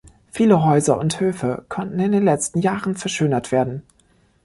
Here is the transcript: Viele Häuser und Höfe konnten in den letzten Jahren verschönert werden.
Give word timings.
Viele 0.31 0.65
Häuser 0.65 0.97
und 0.97 1.19
Höfe 1.19 1.63
konnten 1.69 1.99
in 1.99 2.11
den 2.11 2.25
letzten 2.25 2.59
Jahren 2.59 2.95
verschönert 2.95 3.51
werden. 3.51 3.83